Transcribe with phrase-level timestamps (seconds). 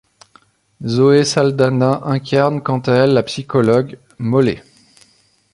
[0.83, 4.63] Zoe Saldana incarne quant à elle la psychologue, Mollé.